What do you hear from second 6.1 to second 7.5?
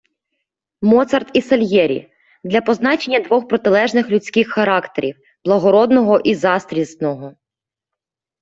і заздрісного